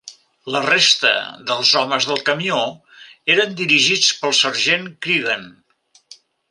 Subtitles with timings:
[0.53, 1.11] La resta
[1.51, 2.57] dels homes del camió
[3.37, 5.51] eren dirigits pel sergent Creegan.